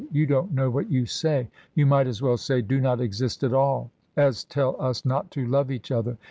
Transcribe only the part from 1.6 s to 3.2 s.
You might as well say, *Do not